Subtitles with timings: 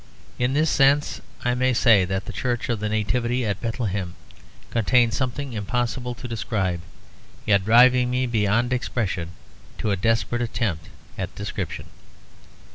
[0.39, 4.15] In this sense I may say that the Church of the Nativity at Bethlehem
[4.71, 6.81] contains something impossible to describe,
[7.45, 9.29] yet driving me beyond expression
[9.77, 11.85] to a desperate attempt at description.